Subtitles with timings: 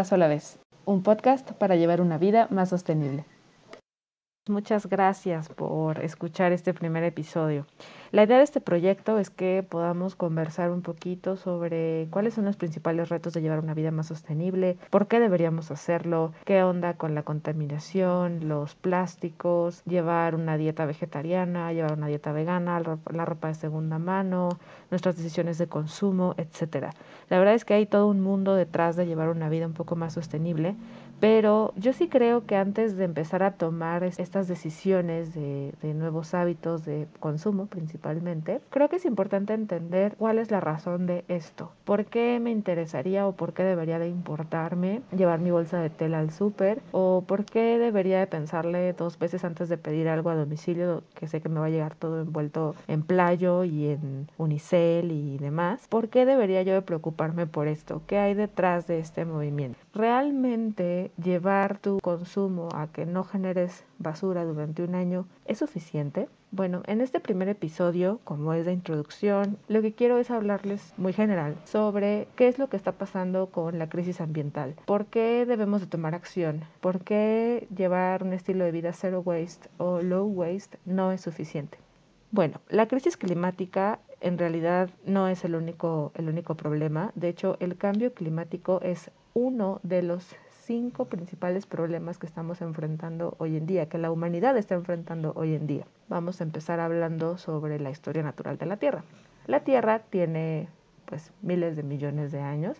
[0.00, 3.26] paso a la vez, un podcast para llevar una vida más sostenible.
[4.48, 7.66] Muchas gracias por escuchar este primer episodio.
[8.10, 12.56] La idea de este proyecto es que podamos conversar un poquito sobre cuáles son los
[12.56, 17.14] principales retos de llevar una vida más sostenible, por qué deberíamos hacerlo, qué onda con
[17.14, 22.80] la contaminación, los plásticos, llevar una dieta vegetariana, llevar una dieta vegana,
[23.12, 24.48] la ropa de segunda mano,
[24.90, 26.94] nuestras decisiones de consumo, etc.
[27.28, 29.96] La verdad es que hay todo un mundo detrás de llevar una vida un poco
[29.96, 30.76] más sostenible,
[31.20, 36.84] pero yo sí creo que antes de empezar a tomar estas decisiones de, nuevos hábitos
[36.84, 41.72] de consumo principalmente, principalmente, creo que es importante entender cuál es la razón de esto.
[41.84, 46.20] ¿Por qué me interesaría o por qué debería de importarme llevar mi bolsa de tela
[46.20, 46.80] al súper?
[46.92, 51.26] ¿O por qué debería de pensarle dos veces antes de pedir algo a domicilio que
[51.26, 55.86] sé que me va a llegar todo envuelto en playo y en unicel y demás?
[55.88, 58.02] ¿Por qué debería yo de preocuparme por esto?
[58.06, 59.78] ¿Qué hay detrás de este movimiento?
[59.92, 66.28] ¿Realmente llevar tu consumo a que no generes basura durante un año es suficiente?
[66.52, 71.12] Bueno, en este primer episodio, como es de introducción, lo que quiero es hablarles muy
[71.12, 75.80] general sobre qué es lo que está pasando con la crisis ambiental, por qué debemos
[75.80, 80.78] de tomar acción, por qué llevar un estilo de vida zero waste o low waste
[80.84, 81.78] no es suficiente.
[82.30, 87.10] Bueno, la crisis climática en realidad no es el único, el único problema.
[87.16, 93.34] De hecho, el cambio climático es uno de los cinco principales problemas que estamos enfrentando
[93.38, 95.86] hoy en día, que la humanidad está enfrentando hoy en día.
[96.08, 99.02] Vamos a empezar hablando sobre la historia natural de la Tierra.
[99.46, 100.68] La Tierra tiene
[101.06, 102.76] pues miles de millones de años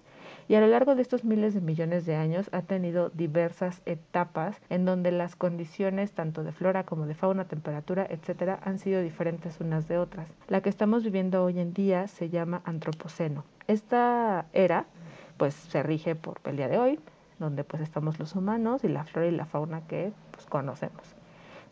[0.46, 4.60] y a lo largo de estos miles de millones de años ha tenido diversas etapas
[4.70, 9.60] en donde las condiciones tanto de flora como de fauna, temperatura, etcétera, han sido diferentes
[9.60, 10.28] unas de otras.
[10.46, 13.44] La que estamos viviendo hoy en día se llama antropoceno.
[13.66, 14.86] Esta era
[15.40, 17.00] pues se rige por el día de hoy,
[17.38, 21.00] donde pues estamos los humanos y la flora y la fauna que pues, conocemos.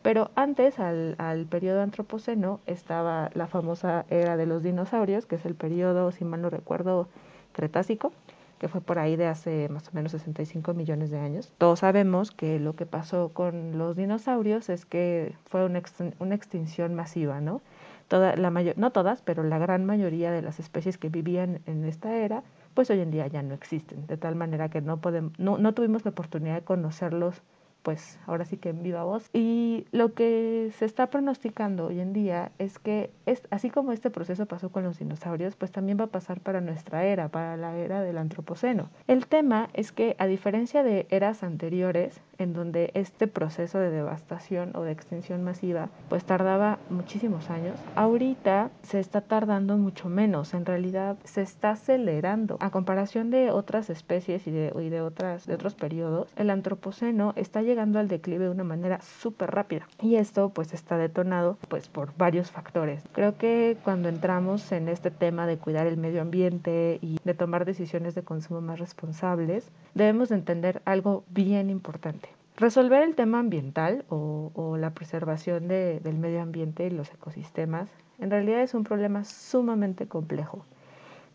[0.01, 5.45] Pero antes, al, al periodo antropoceno, estaba la famosa era de los dinosaurios, que es
[5.45, 7.09] el periodo, si mal no recuerdo,
[7.53, 8.11] cretácico,
[8.59, 11.53] que fue por ahí de hace más o menos 65 millones de años.
[11.59, 15.83] Todos sabemos que lo que pasó con los dinosaurios es que fue una,
[16.21, 17.61] una extinción masiva, ¿no?
[18.09, 21.85] Toda, la mayor, no todas, pero la gran mayoría de las especies que vivían en
[21.85, 22.43] esta era
[22.79, 25.75] pues hoy en día ya no existen, de tal manera que no, podemos, no, no
[25.75, 27.43] tuvimos la oportunidad de conocerlos
[27.83, 29.31] pues ahora sí que en viva voz.
[29.33, 34.11] Y lo que se está pronosticando hoy en día es que es, así como este
[34.11, 37.77] proceso pasó con los dinosaurios, pues también va a pasar para nuestra era, para la
[37.77, 38.91] era del antropoceno.
[39.07, 44.77] El tema es que a diferencia de eras anteriores, en donde este proceso de devastación
[44.77, 50.67] o de extinción masiva pues tardaba muchísimos años, ahorita se está tardando mucho menos, en
[50.67, 52.57] realidad se está acelerando.
[52.61, 57.33] A comparación de otras especies y de, y de, otras, de otros periodos, el antropoceno
[57.37, 59.87] está llegando al declive de una manera súper rápida.
[60.01, 63.03] Y esto pues está detonado pues por varios factores.
[63.13, 67.65] Creo que cuando entramos en este tema de cuidar el medio ambiente y de tomar
[67.65, 72.29] decisiones de consumo más responsables, debemos entender algo bien importante.
[72.57, 77.89] Resolver el tema ambiental o, o la preservación de, del medio ambiente y los ecosistemas
[78.19, 80.65] en realidad es un problema sumamente complejo.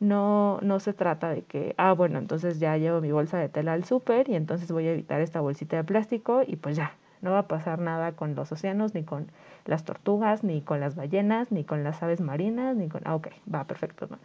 [0.03, 3.72] No, no se trata de que, ah, bueno, entonces ya llevo mi bolsa de tela
[3.72, 6.91] al súper y entonces voy a evitar esta bolsita de plástico y pues ya,
[7.22, 9.31] no va a pasar nada con los océanos, ni con
[9.66, 13.00] las tortugas, ni con las ballenas, ni con las aves marinas, ni con...
[13.06, 14.09] Ah, ok, va, perfecto.
[14.09, 14.19] No,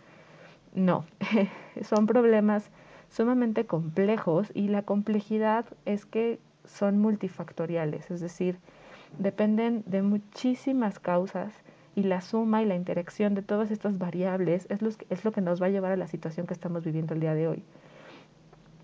[0.75, 1.05] no.
[1.83, 2.73] son problemas
[3.09, 8.59] sumamente complejos y la complejidad es que son multifactoriales, es decir,
[9.17, 11.53] dependen de muchísimas causas
[11.99, 15.41] y la suma y la interacción de todas estas variables es lo, es lo que
[15.41, 17.65] nos va a llevar a la situación que estamos viviendo el día de hoy.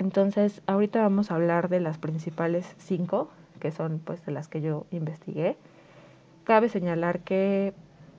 [0.00, 3.30] Entonces, ahorita vamos a hablar de las principales cinco,
[3.60, 5.56] que son pues de las que yo investigué.
[6.42, 7.72] Cabe señalar que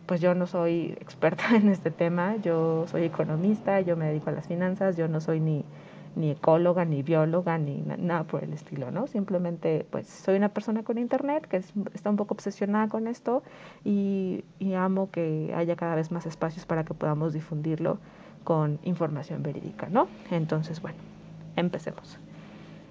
[0.05, 4.33] pues yo no soy experta en este tema, yo soy economista, yo me dedico a
[4.33, 5.65] las finanzas, yo no soy ni
[6.15, 9.07] ni ecóloga, ni bióloga, ni nada por el estilo, ¿no?
[9.07, 13.43] Simplemente, pues, soy una persona con internet que está un poco obsesionada con esto
[13.83, 17.99] y, y amo que haya cada vez más espacios para que podamos difundirlo
[18.43, 20.07] con información verídica, ¿no?
[20.31, 20.97] Entonces, bueno,
[21.55, 22.19] empecemos.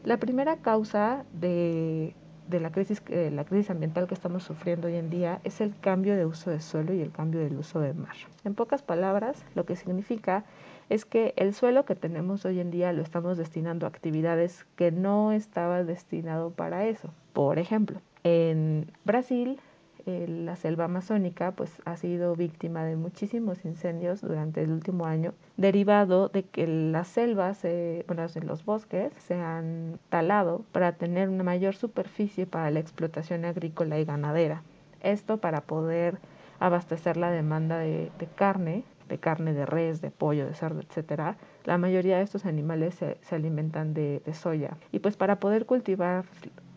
[0.05, 2.15] La primera causa de,
[2.49, 5.75] de la, crisis, eh, la crisis ambiental que estamos sufriendo hoy en día es el
[5.81, 8.14] cambio de uso de suelo y el cambio del uso de mar.
[8.44, 10.44] En pocas palabras, lo que significa
[10.91, 14.93] es que el suelo que tenemos hoy en día lo estamos destinando a actividades que
[14.93, 17.11] no estaba destinado para eso.
[17.32, 19.58] Por ejemplo, en Brasil
[20.06, 25.35] eh, la selva amazónica pues ha sido víctima de muchísimos incendios durante el último año,
[25.56, 27.62] derivado de que las selvas,
[28.06, 33.99] bueno, los bosques se han talado para tener una mayor superficie para la explotación agrícola
[33.99, 34.62] y ganadera.
[35.01, 36.19] Esto para poder
[36.61, 41.37] abastecer la demanda de, carne, de carne de res, de pollo, de cerdo, etcétera.
[41.65, 44.77] La mayoría de estos animales se, alimentan de, de soya.
[44.93, 46.25] Y pues para poder cultivar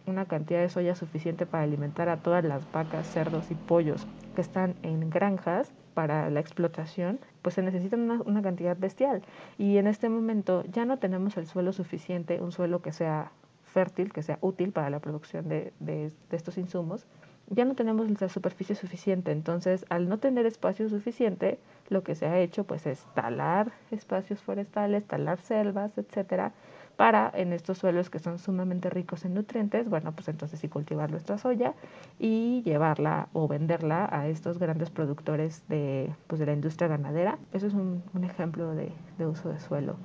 [0.07, 4.41] una cantidad de soya suficiente para alimentar a todas las vacas, cerdos y pollos que
[4.41, 9.23] están en granjas para la explotación, pues se necesita una, cantidad bestial.
[9.57, 13.31] Y en este momento ya no tenemos el suelo suficiente, un suelo que sea
[13.63, 17.07] fértil, que sea útil para la producción de, estos insumos,
[17.49, 19.31] ya no tenemos la superficie suficiente.
[19.31, 21.59] Entonces, al no tener espacio suficiente,
[21.89, 26.51] lo que se ha hecho pues es talar espacios forestales, talar selvas, etcétera,
[26.97, 31.11] para en estos suelos que son sumamente ricos en nutrientes, bueno, pues entonces sí cultivar
[31.11, 31.75] nuestra soya
[32.19, 37.37] y llevarla o venderla a estos grandes productores de, pues de la industria ganadera.
[37.53, 39.95] Eso es un, ejemplo de, de uso de suelo.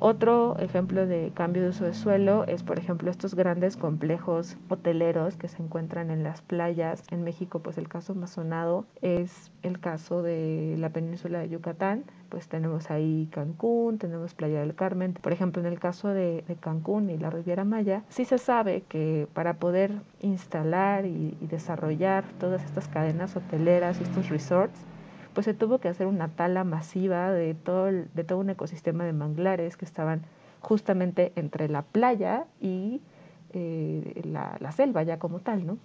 [0.00, 5.36] Otro ejemplo de cambio de uso de suelo es, por ejemplo, estos grandes complejos hoteleros
[5.36, 7.02] que se encuentran en las playas.
[7.10, 12.04] En México, pues el caso más sonado es el caso de la península de Yucatán.
[12.28, 15.14] Pues tenemos ahí Cancún, tenemos Playa del Carmen.
[15.14, 19.26] Por ejemplo, en el caso de, Cancún y la Riviera Maya, sí se sabe que
[19.34, 19.90] para poder
[20.20, 24.78] instalar y desarrollar todas estas cadenas hoteleras y estos resorts,
[25.34, 29.12] pues se tuvo que hacer una tala masiva de todo, de todo un ecosistema de
[29.12, 30.22] manglares que estaban
[30.60, 33.00] justamente entre la playa y
[33.52, 35.78] eh, la, selva ya como tal, ¿no?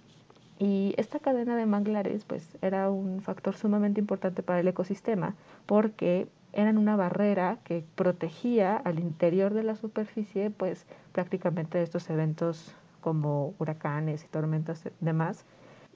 [0.58, 5.34] Y esta cadena de manglares pues era un factor sumamente importante para el ecosistema
[5.66, 12.08] porque eran una barrera que protegía al interior de la superficie pues prácticamente de estos
[12.10, 15.44] eventos como huracanes y tormentas demás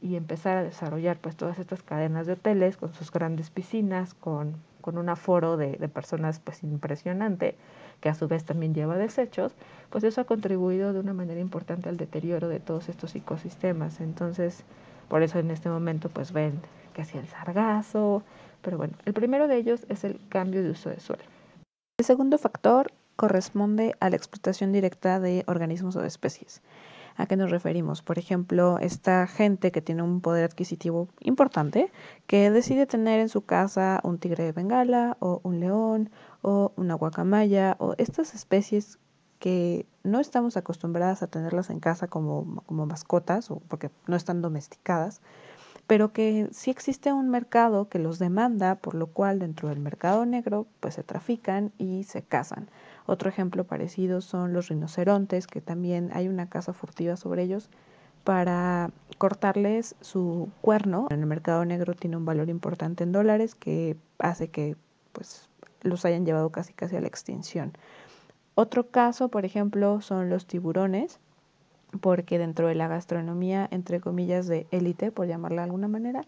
[0.00, 4.54] y empezar a desarrollar pues todas estas cadenas de hoteles con sus grandes piscinas, con,
[4.80, 7.56] con un aforo de, de, personas pues impresionante,
[8.00, 9.54] que a su vez también lleva desechos,
[9.90, 14.00] pues eso ha contribuido de una manera importante al deterioro de todos estos ecosistemas.
[14.00, 14.64] Entonces,
[15.08, 16.60] por eso en este momento pues ven
[16.94, 18.22] que hacía el sargazo,
[18.62, 21.22] pero bueno, el primero de ellos es el cambio de uso de suelo.
[21.98, 26.62] El segundo factor corresponde a la explotación directa de organismos o especies.
[27.18, 28.00] ¿A qué nos referimos?
[28.00, 31.90] Por ejemplo, esta gente que tiene un poder adquisitivo importante,
[32.28, 36.10] que decide tener en su casa un tigre de Bengala o un león
[36.42, 39.00] o una guacamaya o estas especies
[39.40, 44.40] que no estamos acostumbradas a tenerlas en casa como, como mascotas o porque no están
[44.40, 45.20] domesticadas,
[45.88, 50.24] pero que sí existe un mercado que los demanda, por lo cual dentro del mercado
[50.24, 52.68] negro pues se trafican y se cazan.
[53.08, 57.70] Otro ejemplo parecido son los rinocerontes, que también hay una caza furtiva sobre ellos
[58.22, 61.06] para cortarles su cuerno.
[61.08, 64.76] En el mercado negro tiene un valor importante en dólares que hace que
[65.12, 65.48] pues
[65.80, 67.72] los hayan llevado casi casi a la extinción.
[68.54, 71.18] Otro caso, por ejemplo, son los tiburones,
[72.02, 76.24] porque dentro de la gastronomía, entre comillas, de élite, por llamarla de alguna manera,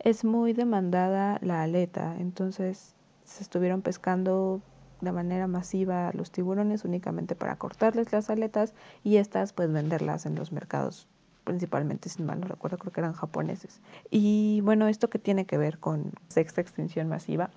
[0.00, 2.16] es muy demandada la aleta.
[2.18, 4.60] Entonces se estuvieron pescando
[5.00, 10.34] de manera masiva los tiburones únicamente para cortarles las aletas y estas pues venderlas en
[10.34, 11.08] los mercados
[11.46, 13.80] principalmente, si mal no recuerdo, creo que eran japoneses.
[14.10, 17.50] Y bueno, ¿esto qué tiene que ver con sexta extinción masiva?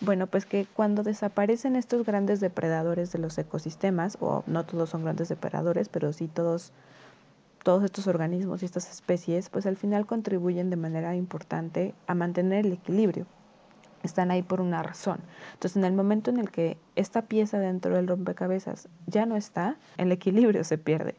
[0.00, 5.02] Bueno, pues que cuando desaparecen estos grandes depredadores de los ecosistemas, o no todos son
[5.02, 6.72] grandes depredadores, pero sí todos
[7.62, 12.64] todos estos organismos y estas especies, pues al final contribuyen de manera importante a mantener
[12.64, 13.26] el equilibrio.
[14.02, 15.20] Están ahí por una razón.
[15.54, 19.76] Entonces, en el momento en el que esta pieza dentro del rompecabezas ya no está,
[19.98, 21.14] el equilibrio se pierde.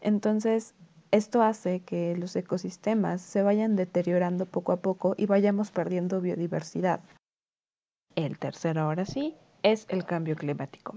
[0.00, 0.74] Entonces,
[1.10, 7.00] esto hace que los ecosistemas se vayan deteriorando poco a poco y vayamos perdiendo biodiversidad.
[8.14, 10.94] El tercero, ahora sí, es el cambio climático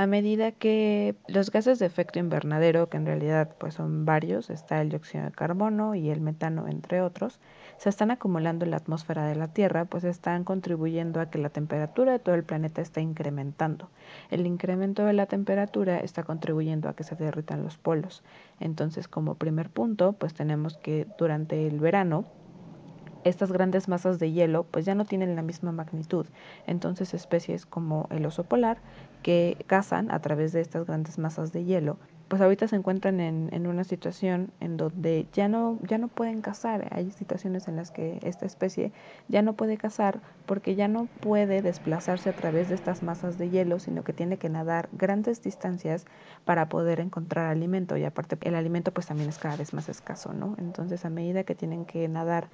[0.00, 4.80] a medida que los gases de efecto invernadero, que en realidad pues son varios, está
[4.80, 7.38] el dióxido de carbono y el metano entre otros,
[7.76, 11.50] se están acumulando en la atmósfera de la Tierra, pues están contribuyendo a que la
[11.50, 13.90] temperatura de todo el planeta esté incrementando.
[14.30, 18.22] El incremento de la temperatura está contribuyendo a que se derritan los polos.
[18.58, 22.24] Entonces, como primer punto, pues tenemos que durante el verano
[23.24, 26.26] estas grandes masas de hielo pues ya no tienen la misma magnitud.
[26.66, 28.78] Entonces especies como el oso polar
[29.22, 31.98] que cazan a través de estas grandes masas de hielo
[32.30, 36.42] pues ahorita se encuentran en, en, una situación en donde ya no, ya no pueden
[36.42, 36.86] cazar.
[36.92, 38.92] Hay situaciones en las que esta especie
[39.26, 43.50] ya no puede cazar porque ya no puede desplazarse a través de estas masas de
[43.50, 46.06] hielo, sino que tiene que nadar grandes distancias
[46.44, 47.96] para poder encontrar alimento.
[47.96, 50.54] Y aparte el alimento pues también es cada vez más escaso, ¿no?
[50.58, 52.48] Entonces a medida que tienen que nadar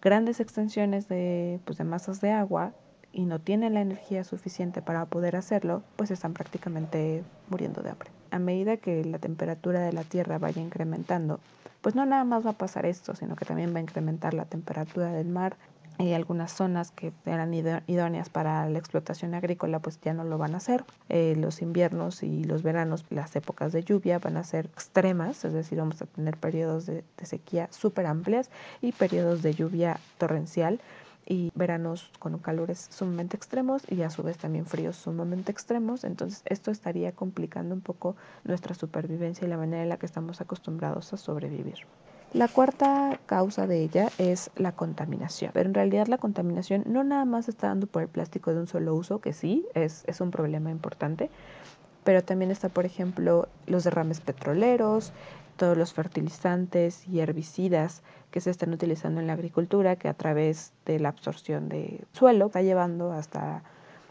[0.00, 2.72] grandes extensiones de, pues, de masas de agua,
[3.12, 8.10] y no tienen la energía suficiente para poder hacerlo, pues están prácticamente muriendo de hambre.
[8.30, 11.40] A medida que la temperatura de la Tierra vaya incrementando,
[11.80, 14.44] pues no nada más va a pasar esto, sino que también va a incrementar la
[14.44, 15.56] temperatura del mar.
[16.00, 20.54] Y algunas zonas que eran idóneas para la explotación agrícola, pues ya no lo van
[20.54, 20.84] a hacer.
[21.08, 25.52] Eh, los inviernos y los veranos, las épocas de lluvia van a ser extremas, es
[25.52, 28.48] decir, vamos a tener periodos de, de sequía súper amplias
[28.80, 30.78] y periodos de lluvia torrencial
[31.28, 36.04] y veranos con calores sumamente extremos y a su vez también fríos sumamente extremos.
[36.04, 40.40] Entonces esto estaría complicando un poco nuestra supervivencia y la manera en la que estamos
[40.40, 41.86] acostumbrados a sobrevivir.
[42.32, 47.24] La cuarta causa de ella es la contaminación, pero en realidad la contaminación no nada
[47.24, 50.30] más está dando por el plástico de un solo uso, que sí, es, es un
[50.30, 51.30] problema importante,
[52.04, 55.12] pero también está, por ejemplo, los derrames petroleros,
[55.58, 60.72] todos los fertilizantes y herbicidas que se están utilizando en la agricultura, que a través
[60.86, 63.62] de la absorción de suelo está llevando hasta,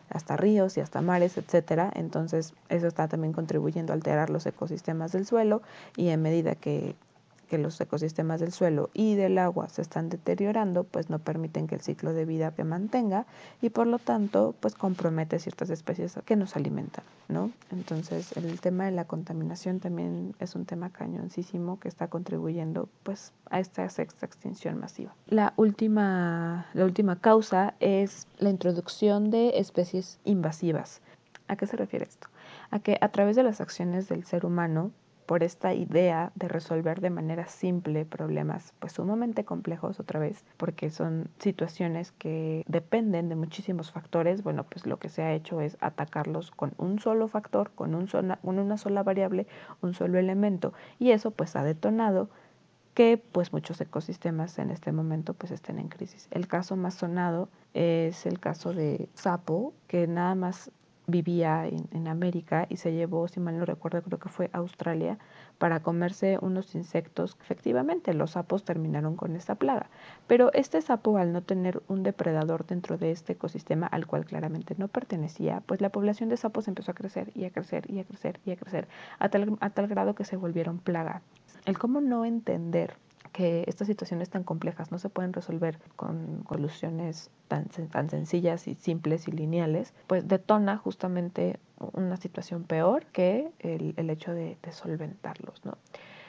[0.10, 1.92] hasta ríos y hasta mares, etcétera.
[1.96, 5.64] Entonces, eso está también contribuyendo a alterar los ecosistemas del suelo
[5.96, 6.96] y en medida que
[7.48, 11.76] que los ecosistemas del suelo y del agua se están deteriorando, pues no permiten que
[11.76, 13.26] el ciclo de vida se mantenga
[13.62, 17.52] y por lo tanto, pues compromete ciertas especies que nos alimentan, ¿no?
[17.72, 23.34] Entonces, el tema de la contaminación también es un tema cañoncísimo que está contribuyendo, pues,
[23.50, 25.14] a esta sexta extinción masiva.
[25.28, 31.02] La última, la última causa es la introducción de especies invasivas.
[31.48, 32.28] ¿A qué se refiere esto?
[32.72, 34.92] A que a través de las acciones del ser humano,
[35.28, 40.90] por esta idea de resolver de manera simple problemas pues sumamente complejos otra vez, porque
[40.90, 45.78] son situaciones que dependen de muchísimos factores, bueno, pues lo que se ha hecho es
[45.82, 48.08] atacarlos con un solo factor, con un
[48.42, 49.48] una sola variable,
[49.82, 52.30] un solo elemento, y eso pues ha detonado
[52.94, 56.30] que pues muchos ecosistemas en este momento pues estén en crisis.
[56.32, 60.72] El caso más sonado es el caso de sapo, que nada más
[61.08, 65.18] vivía en, América y se llevó, si mal no recuerdo, creo que fue Australia,
[65.58, 67.38] para comerse unos insectos.
[67.42, 69.90] Efectivamente, los sapos terminaron con esta plaga.
[70.28, 74.76] Pero este sapo, al no tener un depredador dentro de este ecosistema al cual claramente
[74.78, 78.04] no pertenecía, pues la población de sapos empezó a crecer y a crecer y a
[78.04, 78.88] crecer y a crecer,
[79.20, 81.22] a tal, a tal grado que se volvieron plaga.
[81.66, 82.96] El cómo no entender
[83.38, 88.74] que estas situaciones tan complejas no se pueden resolver con soluciones tan, tan sencillas y
[88.74, 95.64] simples y lineales, pues detona justamente una situación peor que el, el hecho de, solventarlos,
[95.64, 95.78] ¿no?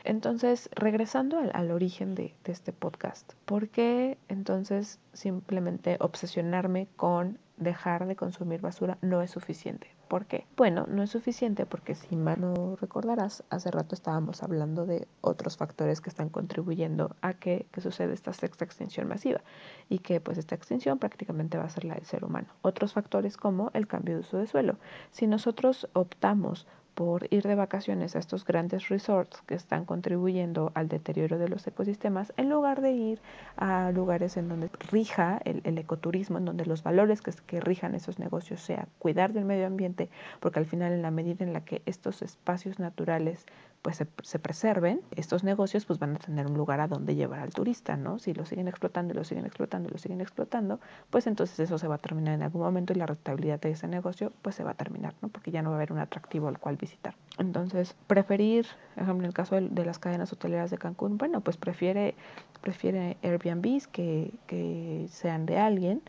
[0.04, 7.38] Entonces, regresando al, al origen de, de, este podcast, ¿por qué entonces simplemente obsesionarme con
[7.56, 9.88] dejar de consumir basura no es suficiente?
[10.08, 10.46] ¿Por qué?
[10.56, 15.58] Bueno, no es suficiente porque si mal no recordarás, hace rato estábamos hablando de otros
[15.58, 19.42] factores que están contribuyendo a que, que suceda esta sexta extinción masiva
[19.90, 22.48] y que pues esta extinción prácticamente va a ser la del ser humano.
[22.62, 24.78] Otros factores como el cambio de uso de suelo.
[25.10, 26.66] Si nosotros optamos
[26.98, 31.64] por ir de vacaciones a estos grandes resorts que están contribuyendo al deterioro de los
[31.64, 33.20] ecosistemas, en lugar de ir
[33.56, 38.18] a lugares en donde rija el, ecoturismo, en donde los valores que, que, rijan esos
[38.18, 41.82] negocios sea cuidar del medio ambiente, porque al final en la medida en la que
[41.86, 43.46] estos espacios naturales
[43.88, 47.40] pues se, se, preserven, estos negocios pues van a tener un lugar a donde llevar
[47.40, 48.18] al turista, ¿no?
[48.18, 50.78] Si lo siguen explotando y lo siguen explotando y lo siguen explotando,
[51.08, 53.88] pues entonces eso se va a terminar en algún momento y la rentabilidad de ese
[53.88, 55.30] negocio pues se va a terminar, ¿no?
[55.30, 57.14] Porque ya no va a haber un atractivo al cual visitar.
[57.38, 61.40] Entonces, preferir, por ejemplo, en el caso de, de las cadenas hoteleras de Cancún, bueno,
[61.40, 62.14] pues prefiere,
[62.60, 66.02] prefiere Airbnbs que, que sean de alguien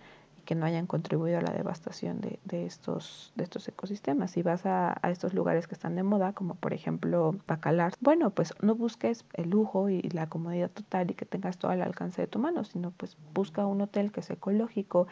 [0.50, 4.32] que no hayan contribuido a la devastación de, de estos, de estos ecosistemas.
[4.32, 8.32] Si vas a, a, estos lugares que están de moda, como por ejemplo Bacalar, bueno,
[8.32, 12.24] pues no busques el lujo y la comodidad total y que tengas todo al alcance
[12.24, 15.06] de tu mano, sino pues busca un hotel que sea ecológico,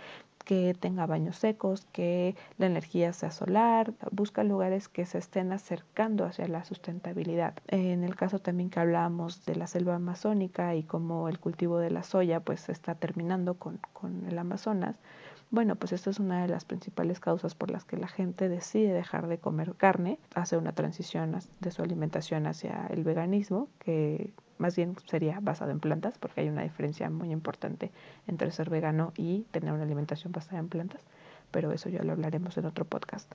[0.47, 6.23] que tenga baños secos, que la energía sea solar, busca lugares que se estén acercando
[6.23, 7.53] hacia la sustentabilidad.
[7.67, 11.91] En el caso también que hablábamos de la selva amazónica y cómo el cultivo de
[11.91, 14.95] la soya pues está terminando con, con el Amazonas,
[15.49, 18.91] bueno, pues esta es una de las principales causas por las que la gente decide
[18.91, 24.75] dejar de comer carne, hace una transición de su alimentación hacia el veganismo, que más
[24.75, 27.91] bien sería basado en plantas, porque hay una diferencia muy importante
[28.27, 31.01] entre ser vegano y tener una alimentación basada en plantas,
[31.51, 33.31] pero eso ya lo hablaremos en otro podcast.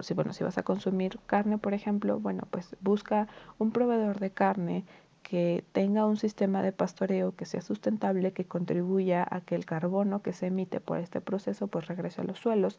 [0.00, 4.30] si, bueno, si vas a consumir carne, por ejemplo, bueno, pues busca un proveedor de
[4.30, 4.84] carne
[5.22, 10.22] que tenga un sistema de pastoreo que sea sustentable, que contribuya a que el carbono
[10.22, 12.78] que se emite por este proceso pues regrese a los suelos,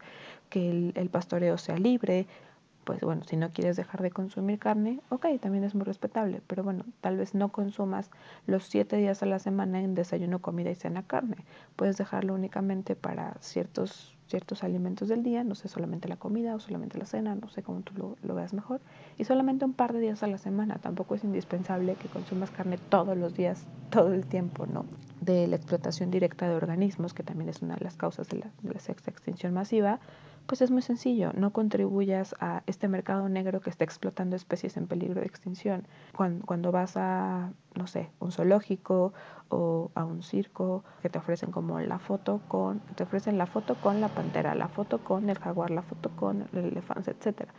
[0.50, 2.28] que el, el pastoreo sea libre,
[2.84, 6.64] pues bueno, si no quieres dejar de consumir carne, ok, también es muy respetable, pero
[6.64, 8.10] bueno, tal vez no consumas
[8.48, 11.38] los siete días a la semana en desayuno, comida y cena carne.
[11.76, 16.60] Puedes dejarlo únicamente para ciertos, ciertos alimentos del día, no sé, solamente la comida o
[16.60, 18.82] solamente la cena, no sé cómo tú lo, lo veas mejor,
[19.18, 20.80] y solamente un par de días a la semana.
[20.80, 24.86] Tampoco es indispensable que consumas carne todos los días, todo el tiempo, ¿no?
[25.20, 28.52] De la explotación directa de organismos, que también es una de las causas de la,
[28.64, 30.00] de la sexta extinción masiva,
[30.46, 34.88] pues es muy sencillo, no contribuyas a este mercado negro que está explotando especies en
[34.88, 35.88] peligro de extinción.
[36.16, 39.14] Cuando, cuando, vas a, no sé, un zoológico
[39.50, 43.76] o a un circo que te ofrecen como la foto con, te ofrecen la foto
[43.76, 47.54] con la pantera, la foto con el jaguar, la foto con el elefante, etcétera.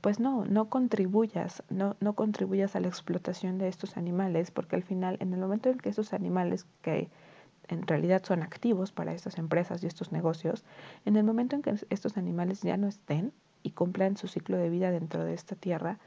[0.00, 4.84] Pues no, no contribuyas, no, no contribuyas a la explotación de estos animales, porque al
[4.84, 7.10] final, en el momento en que esos animales que
[7.68, 10.64] en realidad son activos para estas empresas y estos negocios,
[11.04, 13.32] en el momento en que estos animales ya no estén
[13.62, 15.98] y cumplan su ciclo de vida dentro de esta tierra,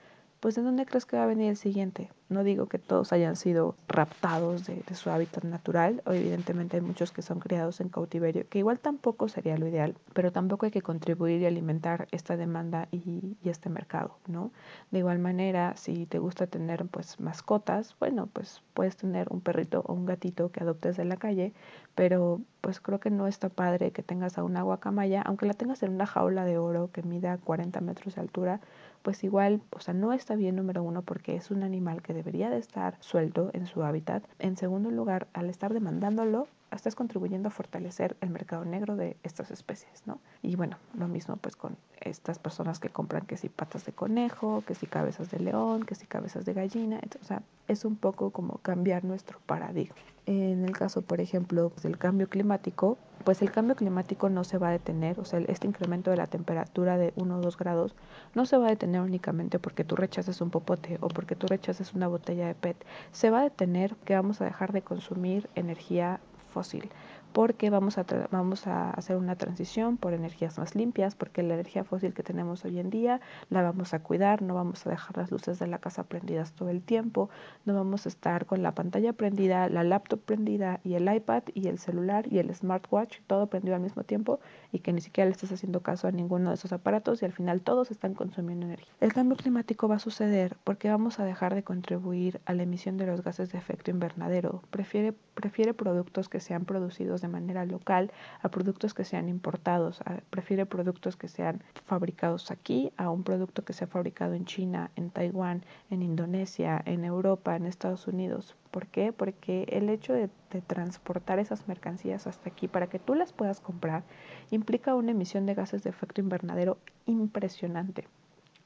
[0.42, 2.10] pues ¿de dónde crees que va a venir el siguiente?
[2.28, 7.12] No digo que todos hayan sido raptados de, su hábitat natural, o evidentemente hay muchos
[7.12, 10.82] que son criados en cautiverio, que igual tampoco sería lo ideal, pero tampoco hay que
[10.82, 14.52] contribuir y alimentar esta demanda y, y este mercado, ¿no?
[14.90, 19.84] De igual manera, si te gusta tener pues mascotas, bueno, pues puedes tener un perrito
[19.86, 21.54] o un gatito que adoptes de la calle,
[21.94, 25.84] pero pues creo que no está padre que tengas a una guacamaya, aunque la tengas
[25.84, 28.62] en una jaula de oro que mida 40 metros de altura,
[29.02, 32.50] pues igual, o sea, no está bien número uno porque es un animal que debería
[32.50, 34.24] de estar suelto en su hábitat.
[34.40, 39.52] En segundo lugar, al estar demandándolo, estás contribuyendo a fortalecer el mercado negro de estas
[39.52, 40.20] especies, ¿no?
[40.42, 44.64] Y bueno, lo mismo pues con estas personas que compran que si patas de conejo,
[44.66, 48.32] que si cabezas de león, que si cabezas de gallina, o sea, es un poco
[48.32, 49.96] como cambiar nuestro paradigma.
[50.26, 54.70] En el caso, por ejemplo, del cambio climático, pues el cambio climático no se va
[54.70, 57.96] a detener, o sea, este incremento de la temperatura de 1 o 2 grados
[58.36, 61.94] no se va a detener únicamente porque tú rechaces un popote o porque tú rechaces
[61.94, 62.78] una botella de PET,
[63.12, 66.20] se va a detener que vamos a dejar de consumir energía
[66.54, 66.90] fósil
[67.34, 71.84] porque vamos a, vamos a hacer una transición por energías más limpias, porque la energía
[71.84, 75.32] fósil que tenemos hoy en día la vamos a cuidar, no vamos a dejar las
[75.32, 77.30] luces de la casa prendidas todo el tiempo,
[77.66, 81.68] no vamos a estar con la pantalla prendida, la laptop prendida y el iPad y
[81.68, 84.40] el celular y el smartwatch, todo prendido al mismo tiempo
[84.72, 87.34] y que ni siquiera le estés haciendo caso a ninguno de esos aparatos y al
[87.34, 88.92] final todos están consumiendo energía.
[89.00, 92.98] El cambio climático va a suceder porque vamos a dejar de contribuir a la emisión
[92.98, 98.12] de los gases de efecto invernadero, prefiere, prefiere productos que sean producidos de manera local
[98.42, 100.02] a productos que sean importados.
[100.02, 104.92] A, prefiere productos que sean fabricados aquí a un producto que sea fabricado en China,
[104.96, 108.56] en Taiwán, en Indonesia, en Europa, en Estados Unidos.
[108.72, 109.12] ¿Por qué?
[109.14, 110.30] Porque el hecho de,
[110.68, 114.04] transportar esas mercancías hasta aquí para que tú las puedas comprar
[114.50, 118.10] implica una emisión de gases de efecto invernadero impresionante.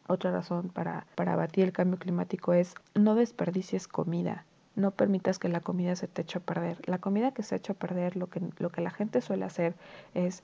[0.08, 5.49] Otra razón para, para abatir el cambio climático es no desperdicies comida no permitas que
[5.49, 6.77] la comida se te eche a perder.
[6.88, 9.75] La comida que se echa a perder, lo que, lo que la gente suele hacer
[10.13, 10.43] es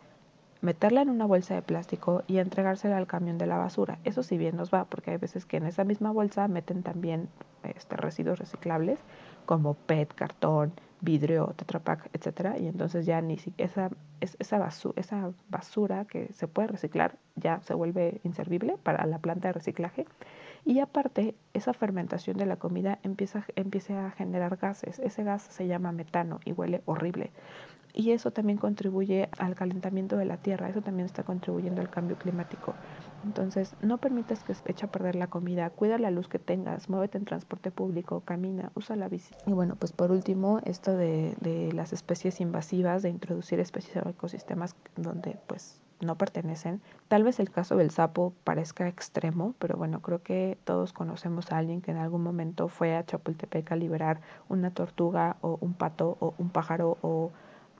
[0.61, 3.99] meterla en una bolsa de plástico y entregársela al camión de la basura.
[4.03, 7.29] Eso sí bien nos va, porque hay veces que en esa misma bolsa meten también
[7.63, 8.99] este, residuos reciclables
[9.45, 13.89] como PET, cartón, vidrio, tetrapack, etcétera, y entonces ya ni siquiera esa,
[14.19, 19.47] esa, basura, esa basura que se puede reciclar ya se vuelve inservible para la planta
[19.47, 20.05] de reciclaje
[20.65, 24.99] y aparte, esa fermentación de la comida empieza, empieza a generar gases.
[24.99, 27.31] Ese gas se llama metano y huele horrible.
[27.93, 32.17] Y eso también contribuye al calentamiento de la tierra, eso también está contribuyendo al cambio
[32.17, 32.75] climático.
[33.23, 36.89] Entonces, no permitas que se eche a perder la comida, cuida la luz que tengas,
[36.89, 39.33] muévete en transporte público, camina, usa la bici.
[39.45, 44.09] Y bueno, pues por último, esto de, de las especies invasivas, de introducir especies en
[44.09, 46.81] ecosistemas donde pues no pertenecen.
[47.07, 51.57] Tal vez el caso del sapo parezca extremo, pero bueno, creo que todos conocemos a
[51.57, 56.17] alguien que en algún momento fue a Chapultepec a liberar una tortuga o un pato
[56.19, 57.31] o un pájaro o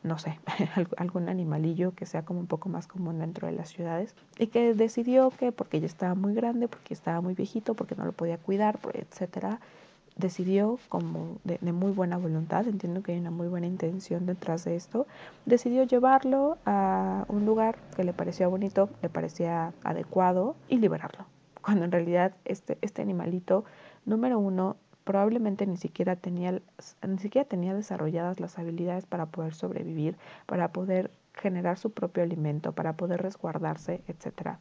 [0.04, 0.40] no sé,
[0.98, 4.74] algún animalillo que sea como un poco más común dentro de las ciudades y que
[4.74, 8.38] decidió que porque ya estaba muy grande, porque estaba muy viejito, porque no lo podía
[8.38, 9.60] cuidar, etcétera,
[10.16, 14.76] decidió como de, muy buena voluntad, entiendo que hay una muy buena intención detrás de
[14.76, 15.08] esto,
[15.46, 21.26] decidió llevarlo a un lugar que le parecía bonito, le parecía adecuado y liberarlo.
[21.62, 23.66] Cuando en realidad este, este animalito,
[24.06, 26.62] número uno, probablemente ni siquiera tenía
[27.08, 32.74] ni siquiera tenía desarrolladas las habilidades para poder sobrevivir, para poder generar su propio alimento,
[32.74, 34.58] para poder resguardarse, etc.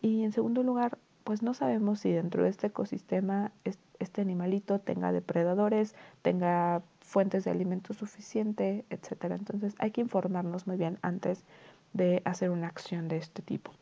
[0.00, 3.50] Y en segundo lugar, pues no sabemos si dentro de este ecosistema
[3.98, 9.24] este animalito tenga depredadores, tenga fuentes de alimento suficiente, etc.
[9.30, 11.44] Entonces hay que informarnos muy bien antes
[11.92, 13.72] de hacer una acción de este tipo.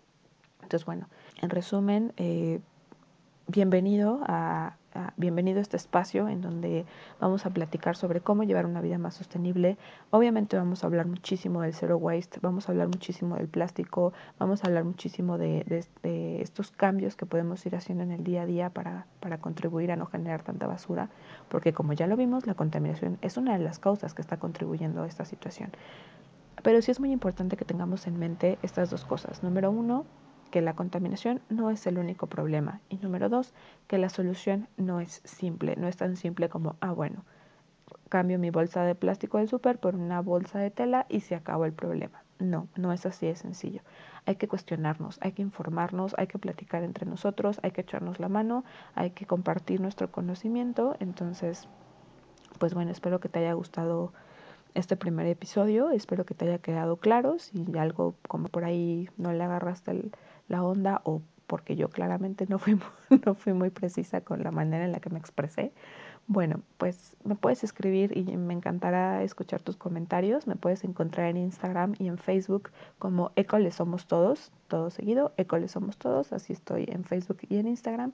[0.62, 1.08] Entonces, bueno,
[1.42, 2.60] en resumen, eh,
[3.46, 4.76] bienvenido a,
[5.16, 6.84] bienvenido a este espacio en donde
[7.20, 9.76] vamos a platicar sobre cómo llevar una vida más sostenible.
[10.10, 14.64] Obviamente vamos a hablar muchísimo del zero waste, vamos a hablar muchísimo del plástico, vamos
[14.64, 15.64] a hablar muchísimo de,
[16.40, 19.96] estos cambios que podemos ir haciendo en el día a día para, para contribuir a
[19.96, 21.08] no generar tanta basura,
[21.48, 25.02] porque como ya lo vimos, la contaminación es una de las causas que está contribuyendo
[25.02, 25.70] a esta situación.
[26.62, 29.42] Pero sí es muy importante que tengamos en mente estas dos cosas.
[29.42, 30.06] Número uno,
[30.54, 32.80] que la contaminación no es el único problema.
[32.88, 33.52] Y número dos,
[33.88, 37.24] que la solución no es simple, no es tan simple como, ah, bueno,
[38.08, 41.64] cambio mi bolsa de plástico del súper por una bolsa de tela y se acabó
[41.64, 42.22] el problema.
[42.38, 43.80] No, no es así de sencillo.
[44.26, 48.28] Hay que cuestionarnos, hay que informarnos, hay que platicar entre nosotros, hay que echarnos la
[48.28, 48.62] mano,
[48.94, 50.94] hay que compartir nuestro conocimiento.
[51.00, 51.68] Entonces,
[52.60, 54.12] pues bueno, espero que te haya gustado
[54.74, 57.38] este primer episodio, espero que te haya quedado claro.
[57.38, 60.12] Si algo como por ahí no le agarraste el,
[60.48, 62.78] la onda o porque yo claramente no fui,
[63.26, 65.72] no fui muy precisa con la manera en la que me expresé.
[66.26, 70.46] Bueno, pues me puedes escribir y me encantará escuchar tus comentarios.
[70.46, 75.68] Me puedes encontrar en Instagram y en Facebook como Ecole Somos Todos, todo seguido, Ecole
[75.68, 76.32] Somos Todos.
[76.32, 78.12] Así estoy en Facebook y en Instagram,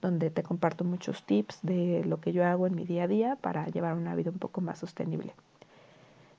[0.00, 3.36] donde te comparto muchos tips de lo que yo hago en mi día a día
[3.36, 5.34] para llevar una vida un poco más sostenible.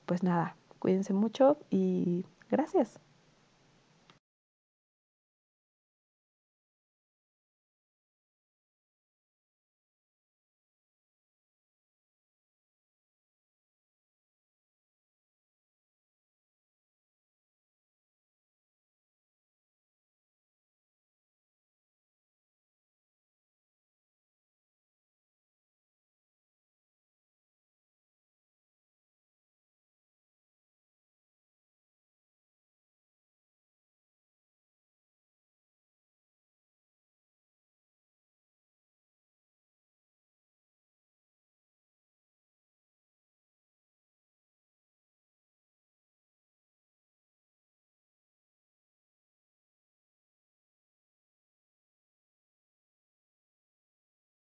[0.10, 3.00] Pues nada, cuídense mucho y gracias.